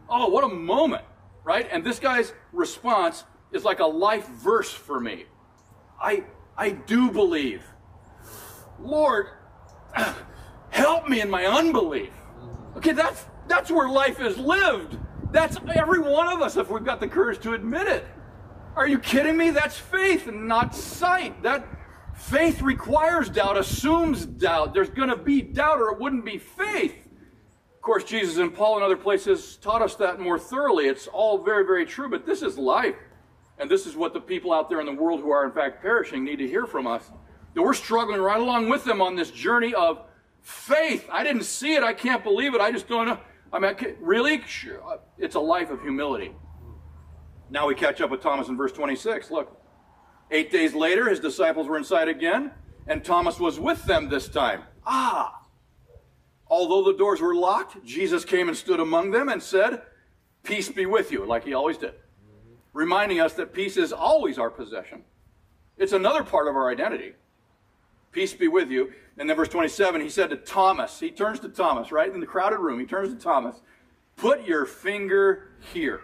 [0.08, 1.04] Oh, what a moment,
[1.44, 1.68] right?
[1.70, 5.24] And this guy's response is like a life verse for me.
[6.00, 6.24] I,
[6.58, 7.62] I do believe.
[8.80, 9.28] Lord,
[10.70, 12.10] help me in my unbelief.
[12.76, 14.98] Okay, that's, that's where life is lived.
[15.30, 18.04] That's every one of us if we've got the courage to admit it.
[18.74, 19.50] Are you kidding me?
[19.50, 21.42] That's faith and not sight.
[21.42, 21.66] That
[22.14, 24.74] faith requires doubt, assumes doubt.
[24.74, 26.94] There's going to be doubt or it wouldn't be faith.
[27.76, 30.86] Of course, Jesus and Paul and other places taught us that more thoroughly.
[30.86, 32.96] It's all very, very true, but this is life.
[33.58, 35.82] And this is what the people out there in the world who are in fact
[35.82, 37.10] perishing need to hear from us.
[37.54, 40.02] That we're struggling right along with them on this journey of
[40.42, 41.08] faith.
[41.10, 41.82] I didn't see it.
[41.82, 42.60] I can't believe it.
[42.60, 43.18] I just don't know.
[43.52, 44.42] I mean, I really?
[44.46, 45.00] Sure.
[45.16, 46.34] It's a life of humility.
[47.50, 49.30] Now we catch up with Thomas in verse 26.
[49.30, 49.60] Look,
[50.30, 52.52] eight days later, his disciples were inside again,
[52.86, 54.64] and Thomas was with them this time.
[54.86, 55.46] Ah!
[56.50, 59.82] Although the doors were locked, Jesus came and stood among them and said,
[60.42, 61.94] Peace be with you, like he always did.
[62.78, 65.02] Reminding us that peace is always our possession.
[65.78, 67.14] It's another part of our identity.
[68.12, 68.92] Peace be with you.
[69.18, 72.08] And then verse 27, he said to Thomas, he turns to Thomas, right?
[72.08, 73.56] In the crowded room, he turns to Thomas,
[74.14, 76.02] put your finger here.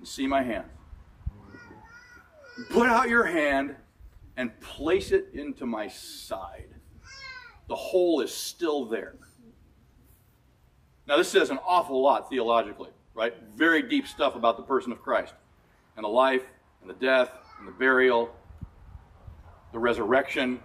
[0.00, 0.64] You see my hand.
[2.70, 3.76] Put out your hand
[4.36, 6.74] and place it into my side.
[7.68, 9.14] The hole is still there.
[11.06, 13.32] Now, this says an awful lot theologically, right?
[13.54, 15.34] Very deep stuff about the person of Christ
[15.98, 16.44] and the life
[16.80, 18.32] and the death and the burial,
[19.72, 20.60] the resurrection,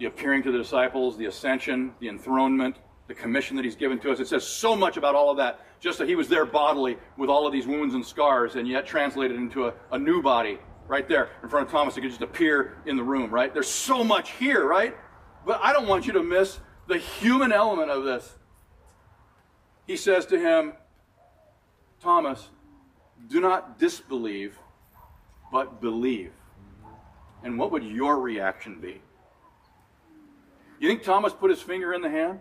[0.00, 4.10] the appearing to the disciples, the ascension, the enthronement, the commission that he's given to
[4.10, 4.18] us.
[4.18, 7.30] It says so much about all of that, just that he was there bodily with
[7.30, 10.58] all of these wounds and scars, and yet translated into a, a new body
[10.88, 11.94] right there in front of Thomas.
[11.94, 13.54] He could just appear in the room, right?
[13.54, 14.96] There's so much here, right?
[15.46, 16.58] But I don't want you to miss
[16.88, 18.34] the human element of this.
[19.86, 20.72] He says to him,
[22.00, 22.48] Thomas,
[23.28, 24.58] do not disbelieve,
[25.52, 26.32] but believe.
[27.42, 29.00] And what would your reaction be?
[30.78, 32.40] You think Thomas put his finger in the hand?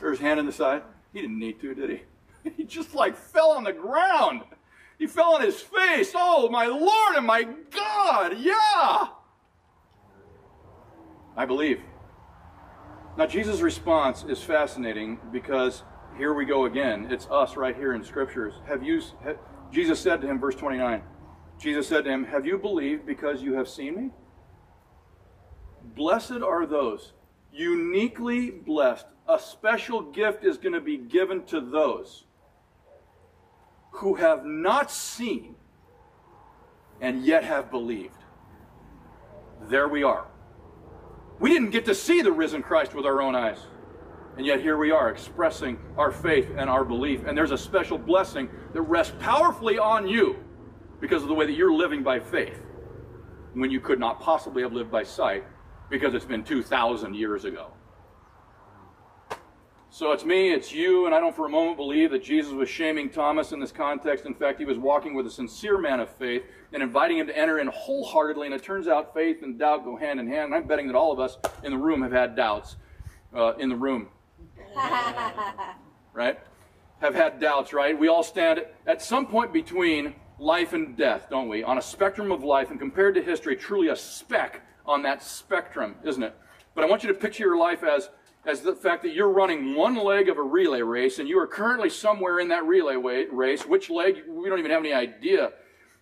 [0.00, 0.82] Or his hand in the side?
[1.12, 2.00] He didn't need to, did he?
[2.56, 4.42] He just like fell on the ground.
[4.98, 6.12] He fell on his face.
[6.14, 8.36] Oh, my Lord and my God.
[8.38, 9.08] Yeah.
[11.36, 11.80] I believe.
[13.16, 15.82] Now, Jesus' response is fascinating because
[16.16, 17.08] here we go again.
[17.10, 18.54] It's us right here in scriptures.
[18.66, 19.02] Have you,
[19.70, 21.02] Jesus said to him, verse 29,
[21.58, 24.10] Jesus said to him, Have you believed because you have seen me?
[25.94, 27.12] Blessed are those,
[27.52, 29.06] uniquely blessed.
[29.28, 32.24] A special gift is going to be given to those
[33.90, 35.54] who have not seen
[37.00, 38.14] and yet have believed.
[39.68, 40.26] There we are.
[41.40, 43.58] We didn't get to see the risen Christ with our own eyes.
[44.38, 47.24] And yet here we are expressing our faith and our belief.
[47.26, 50.36] And there's a special blessing that rests powerfully on you
[51.00, 52.62] because of the way that you're living by faith
[53.54, 55.44] when you could not possibly have lived by sight
[55.90, 57.72] because it's been 2,000 years ago.
[59.90, 62.68] So it's me, it's you, and I don't for a moment believe that Jesus was
[62.68, 64.24] shaming Thomas in this context.
[64.24, 67.36] In fact, he was walking with a sincere man of faith and inviting him to
[67.36, 68.46] enter in wholeheartedly.
[68.46, 70.44] And it turns out faith and doubt go hand in hand.
[70.44, 72.76] And I'm betting that all of us in the room have had doubts
[73.34, 74.10] uh, in the room.
[76.12, 76.38] Right?
[77.00, 77.98] Have had doubts, right?
[77.98, 81.62] We all stand at some point between life and death, don't we?
[81.62, 85.96] On a spectrum of life, and compared to history, truly a speck on that spectrum,
[86.04, 86.34] isn't it?
[86.74, 88.08] But I want you to picture your life as
[88.46, 91.46] as the fact that you're running one leg of a relay race and you are
[91.46, 93.66] currently somewhere in that relay race.
[93.66, 95.52] Which leg, we don't even have any idea.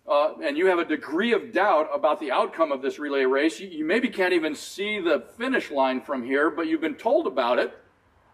[0.07, 3.59] Uh, and you have a degree of doubt about the outcome of this relay race.
[3.59, 7.27] You, you, maybe can't even see the finish line from here, but you've been told
[7.27, 7.77] about it.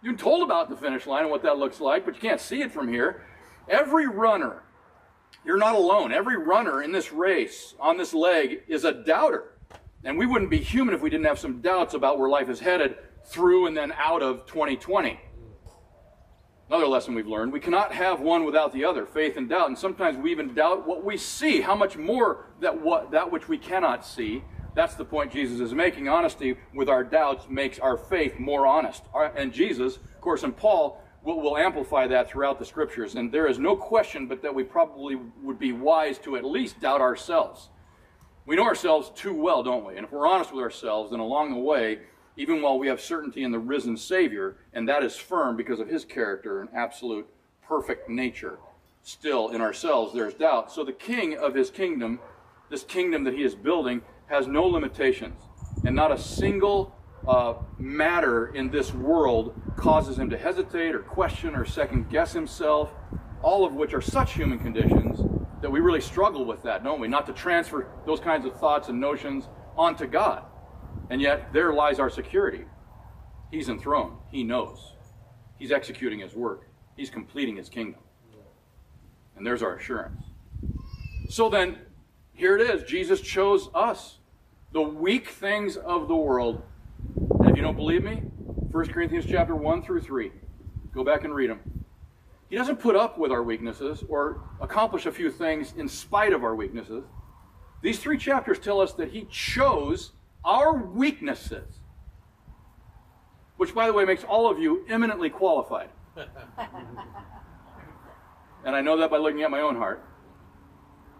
[0.02, 2.40] You've been told about the finish line and what that looks like, but you can't
[2.40, 3.24] see it from here.
[3.68, 4.64] Every runner,
[5.44, 6.12] you're not alone.
[6.12, 9.52] Every runner in this race, on this leg, is a doubter.
[10.02, 12.58] And we wouldn't be human if we didn't have some doubts about where life is
[12.58, 15.20] headed through and then out of 2020.
[16.68, 19.68] Another lesson we've learned we cannot have one without the other, faith and doubt.
[19.68, 23.46] And sometimes we even doubt what we see, how much more that, what, that which
[23.46, 24.42] we cannot see.
[24.74, 26.08] That's the point Jesus is making.
[26.08, 29.02] Honesty with our doubts makes our faith more honest.
[29.36, 33.14] And Jesus, of course, and Paul will, will amplify that throughout the scriptures.
[33.14, 36.80] And there is no question but that we probably would be wise to at least
[36.80, 37.68] doubt ourselves.
[38.46, 39.96] We know ourselves too well, don't we?
[39.96, 42.00] And if we're honest with ourselves, then along the way,
[42.36, 45.88] even while we have certainty in the risen Savior, and that is firm because of
[45.88, 47.26] his character and absolute
[47.62, 48.58] perfect nature.
[49.02, 50.72] Still, in ourselves, there's doubt.
[50.72, 52.20] So the king of his kingdom,
[52.70, 54.00] this kingdom that he is building,
[54.32, 55.42] has no limitations.
[55.84, 56.96] And not a single
[57.28, 62.94] uh, matter in this world causes him to hesitate or question or second guess himself,
[63.42, 65.20] all of which are such human conditions
[65.60, 67.08] that we really struggle with that, don't we?
[67.08, 70.44] Not to transfer those kinds of thoughts and notions onto God.
[71.10, 72.64] And yet, there lies our security.
[73.50, 74.14] He's enthroned.
[74.30, 74.94] He knows.
[75.58, 76.68] He's executing his work.
[76.96, 78.00] He's completing his kingdom.
[79.36, 80.22] And there's our assurance.
[81.28, 81.78] So then,
[82.32, 82.82] here it is.
[82.82, 84.18] Jesus chose us,
[84.72, 86.62] the weak things of the world.
[87.40, 88.22] And if you don't believe me,
[88.70, 90.32] 1 Corinthians chapter 1 through 3.
[90.94, 91.60] Go back and read them.
[92.48, 96.44] He doesn't put up with our weaknesses or accomplish a few things in spite of
[96.44, 97.04] our weaknesses.
[97.82, 100.12] These three chapters tell us that he chose
[100.44, 101.80] our weaknesses,
[103.56, 105.88] which, by the way, makes all of you eminently qualified.
[108.64, 110.04] and I know that by looking at my own heart,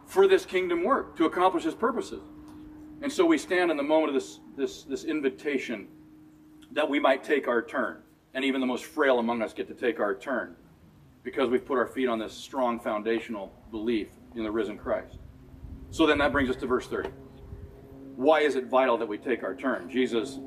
[0.07, 2.21] for this kingdom work, to accomplish his purposes.
[3.03, 5.89] And so we stand in the moment of this, this, this invitation
[6.71, 7.99] that we might take our turn.
[8.35, 10.57] And even the most frail among us get to take our turn
[11.23, 15.19] because we've put our feet on this strong foundational belief in the risen Christ.
[15.91, 17.11] So then that brings us to verse 30.
[18.17, 19.91] why is it vital that we take our turn?
[19.91, 20.39] Jesus,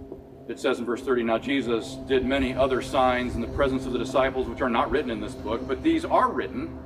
[0.47, 3.93] it says in verse 30, now Jesus did many other signs in the presence of
[3.93, 6.77] the disciples, which are not written in this book, but these are written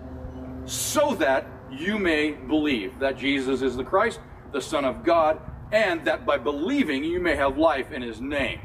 [0.65, 4.19] so that you may believe that Jesus is the Christ,
[4.51, 5.39] the Son of God,
[5.71, 8.59] and that by believing you may have life in his name.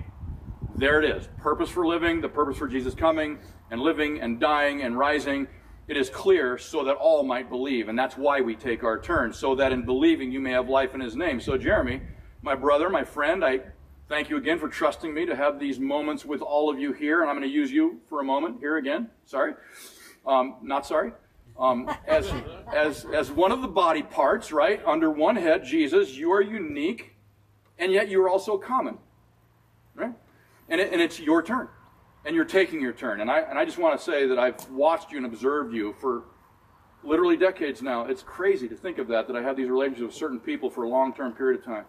[0.77, 1.29] There it is.
[1.39, 3.39] Purpose for living, the purpose for Jesus coming
[3.71, 5.47] and living and dying and rising.
[5.87, 7.89] It is clear so that all might believe.
[7.89, 10.95] And that's why we take our turn, so that in believing you may have life
[10.95, 11.41] in his name.
[11.41, 12.01] So, Jeremy,
[12.43, 13.61] my brother, my friend, I
[14.09, 17.21] thank you again for trusting me to have these moments with all of you here.
[17.21, 19.11] And I'm going to use you for a moment here again.
[19.27, 19.55] Sorry.
[20.27, 21.13] Um, not sorry.
[21.59, 22.33] Um, as,
[22.75, 27.15] as, as one of the body parts, right, under one head, Jesus, you are unique,
[27.79, 28.99] and yet you are also common,
[29.95, 30.13] right?
[30.69, 31.69] And, it, and it's your turn,
[32.25, 33.21] and you're taking your turn.
[33.21, 35.95] And I, and I just want to say that I've watched you and observed you
[36.01, 36.25] for
[37.05, 38.07] literally decades now.
[38.07, 40.85] It's crazy to think of that, that I have these relationships with certain people for
[40.85, 41.85] a long-term period of time.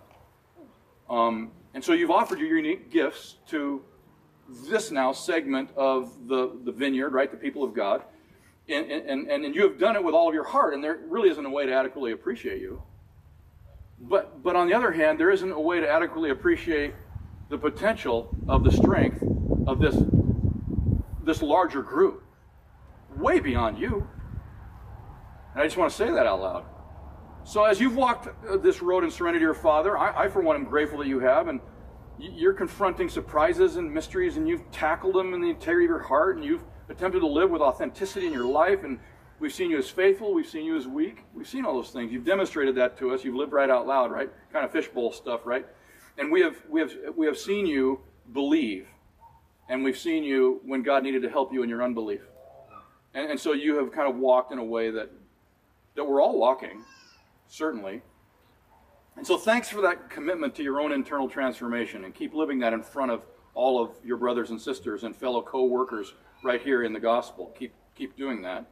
[1.09, 3.81] Um, and so you've offered your unique gifts to
[4.69, 8.03] this now segment of the, the vineyard, right, the people of God
[8.67, 11.29] and, and, and you have done it with all of your heart, and there really
[11.29, 12.81] isn't a way to adequately appreciate you.
[13.99, 16.93] But, but on the other hand, there isn't a way to adequately appreciate
[17.49, 19.23] the potential of the strength
[19.67, 19.95] of this,
[21.23, 22.23] this larger group,
[23.17, 24.07] way beyond you.
[25.53, 26.65] And I just want to say that out loud.
[27.43, 30.55] So as you've walked uh, this road in to your Father, I, I for one
[30.55, 31.61] am grateful that you have, and
[32.17, 36.37] you're confronting surprises and mysteries, and you've tackled them in the integrity of your heart,
[36.37, 38.99] and you've attempted to live with authenticity in your life, and
[39.39, 42.11] we've seen you as faithful, we've seen you as weak, we've seen all those things.
[42.11, 43.23] You've demonstrated that to us.
[43.23, 44.29] You've lived right out loud, right?
[44.51, 45.65] Kind of fishbowl stuff, right?
[46.17, 47.99] And we have we have we have seen you
[48.31, 48.87] believe,
[49.67, 52.21] and we've seen you when God needed to help you in your unbelief,
[53.13, 55.11] and, and so you have kind of walked in a way that
[55.95, 56.83] that we're all walking,
[57.47, 58.01] certainly.
[59.17, 62.73] And so thanks for that commitment to your own internal transformation, and keep living that
[62.73, 66.13] in front of all of your brothers and sisters and fellow co-workers
[66.45, 67.53] right here in the gospel.
[67.57, 68.65] Keep keep doing that.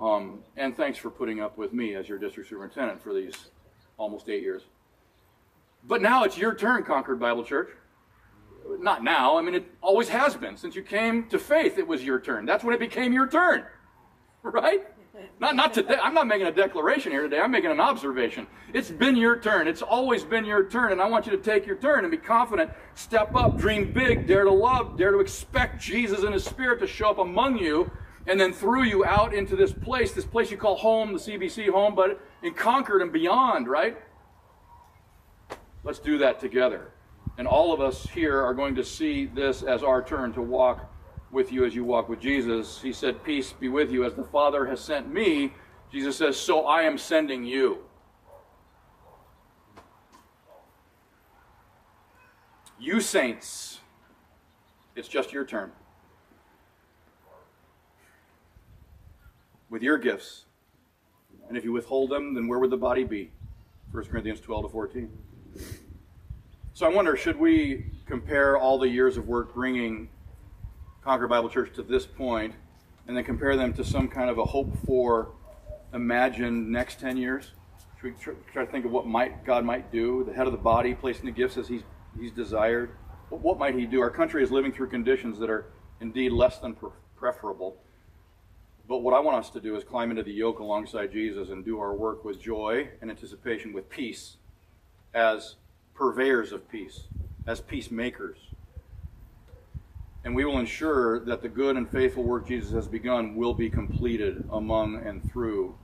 [0.00, 3.34] Um, and thanks for putting up with me as your district superintendent for these
[3.98, 4.62] almost eight years.
[5.84, 7.68] But now it's your turn, Concord Bible Church.
[8.80, 9.38] Not now.
[9.38, 10.56] I mean, it always has been.
[10.56, 12.46] Since you came to faith, it was your turn.
[12.46, 13.64] That's when it became your turn.
[14.44, 14.86] Right?
[15.40, 15.96] Not, not today.
[16.02, 17.40] I'm not making a declaration here today.
[17.40, 18.46] I'm making an observation.
[18.72, 19.68] It's been your turn.
[19.68, 20.92] It's always been your turn.
[20.92, 22.70] And I want you to take your turn and be confident.
[22.94, 26.86] Step up, dream big, dare to love, dare to expect Jesus and His Spirit to
[26.86, 27.90] show up among you
[28.28, 31.70] and then through you out into this place, this place you call home, the CBC
[31.70, 33.96] home, but in Concord and beyond, right?
[35.82, 36.92] Let's do that together.
[37.38, 40.92] And all of us here are going to see this as our turn to walk
[41.30, 42.80] with you as you walk with Jesus.
[42.80, 44.04] He said, Peace be with you.
[44.04, 45.52] As the Father has sent me,
[45.92, 47.78] Jesus says, So I am sending you.
[52.80, 53.80] You saints,
[54.94, 55.72] it's just your turn.
[59.68, 60.44] With your gifts.
[61.48, 63.30] And if you withhold them, then where would the body be?
[63.90, 65.10] 1 Corinthians 12 to 14.
[66.74, 70.08] So I wonder, should we compare all the years of work bringing
[71.08, 72.52] Concord Bible Church to this point,
[73.06, 75.30] and then compare them to some kind of a hope for
[75.94, 77.52] imagined next 10 years?
[77.98, 80.22] Should we try to think of what might God might do?
[80.24, 81.80] The head of the body placing the gifts as he's,
[82.20, 82.90] he's desired.
[83.30, 84.02] What, what might he do?
[84.02, 85.70] Our country is living through conditions that are
[86.02, 86.76] indeed less than
[87.16, 87.78] preferable.
[88.86, 91.64] But what I want us to do is climb into the yoke alongside Jesus and
[91.64, 94.36] do our work with joy and anticipation, with peace,
[95.14, 95.54] as
[95.94, 97.04] purveyors of peace,
[97.46, 98.47] as peacemakers
[100.28, 103.70] and we will ensure that the good and faithful work Jesus has begun will be
[103.70, 105.74] completed among and through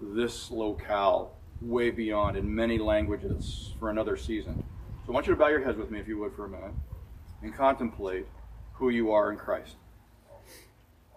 [0.00, 4.62] this locale, way beyond in many languages for another season.
[5.04, 6.48] So I want you to bow your heads with me, if you would, for a
[6.48, 6.70] minute,
[7.42, 8.28] and contemplate
[8.74, 9.74] who you are in Christ,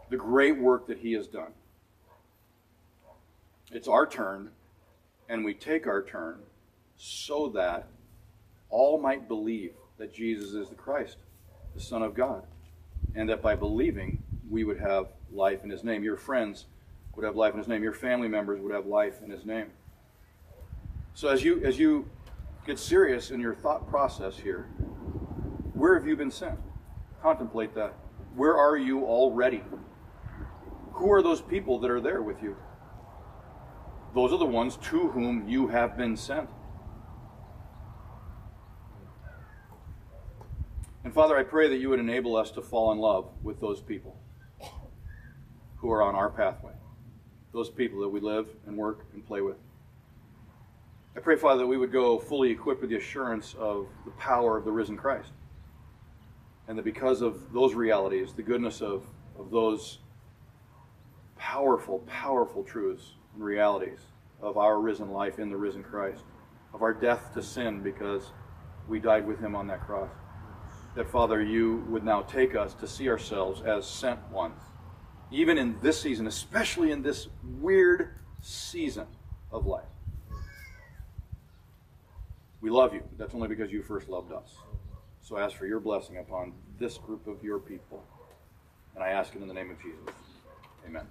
[0.10, 1.54] the great work that He has done.
[3.72, 4.50] It's our turn,
[5.30, 6.40] and we take our turn
[6.98, 7.88] so that
[8.72, 11.18] all might believe that Jesus is the Christ,
[11.76, 12.48] the Son of God
[13.16, 16.04] and that by believing we would have life in his name.
[16.04, 16.66] Your friends
[17.16, 17.84] would have life in his name.
[17.84, 19.68] Your family members would have life in his name.
[21.14, 22.10] So as you as you
[22.66, 24.64] get serious in your thought process here,
[25.74, 26.60] where have you been sent?
[27.22, 27.94] Contemplate that.
[28.36, 29.64] Where are you already?
[30.94, 32.56] Who are those people that are there with you?
[34.16, 36.50] Those are the ones to whom you have been sent.
[41.04, 43.82] And Father, I pray that you would enable us to fall in love with those
[43.82, 44.18] people
[45.76, 46.72] who are on our pathway,
[47.52, 49.58] those people that we live and work and play with.
[51.16, 54.58] I pray, Father, that we would go fully equipped with the assurance of the power
[54.58, 55.32] of the risen Christ.
[56.70, 59.06] And that because of those realities, the goodness of,
[59.38, 60.00] of those
[61.38, 64.00] powerful, powerful truths and realities
[64.42, 66.24] of our risen life in the risen Christ,
[66.74, 68.32] of our death to sin because
[68.88, 70.10] we died with him on that cross.
[70.96, 74.62] That, Father, you would now take us to see ourselves as sent ones,
[75.32, 77.28] even in this season, especially in this
[77.60, 79.08] weird season
[79.52, 79.86] of life.
[82.62, 83.04] We love you.
[83.18, 84.56] That's only because you first loved us.
[85.22, 88.04] So I ask for your blessing upon this group of your people.
[88.96, 90.00] And I ask it in the name of Jesus.
[90.86, 91.08] Amen.